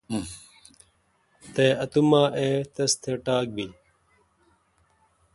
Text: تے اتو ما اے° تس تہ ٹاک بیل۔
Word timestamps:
تے 1.53 1.65
اتو 1.83 2.01
ما 2.09 2.23
اے° 2.37 2.49
تس 2.73 2.91
تہ 3.01 3.11
ٹاک 3.25 3.45
بیل۔ 3.55 3.71